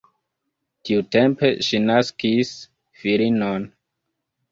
[0.87, 2.53] Tiutempe ŝi naskis
[3.03, 3.69] filinon.